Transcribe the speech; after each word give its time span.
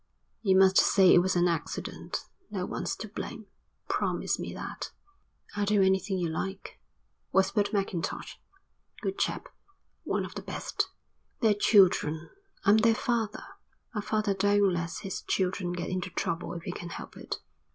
"You 0.41 0.57
must 0.57 0.77
say 0.79 1.13
it 1.13 1.19
was 1.21 1.35
an 1.35 1.47
accident. 1.47 2.23
No 2.49 2.65
one's 2.65 2.95
to 2.95 3.07
blame. 3.07 3.45
Promise 3.87 4.39
me 4.39 4.51
that." 4.51 4.89
"I'll 5.55 5.63
do 5.67 5.83
anything 5.83 6.17
you 6.17 6.27
like," 6.27 6.79
whispered 7.29 7.71
Mackintosh. 7.71 8.39
"Good 9.01 9.19
chap. 9.19 9.47
One 10.03 10.25
of 10.25 10.33
the 10.33 10.41
best. 10.41 10.87
They're 11.41 11.53
children. 11.53 12.31
I'm 12.65 12.77
their 12.77 12.95
father. 12.95 13.43
A 13.93 14.01
father 14.01 14.33
don't 14.33 14.73
let 14.73 14.89
his 15.03 15.21
children 15.21 15.71
get 15.71 15.91
into 15.91 16.09
trouble 16.09 16.51
if 16.53 16.63
he 16.63 16.71
can 16.71 16.89
help 16.89 17.15
it." 17.15 17.37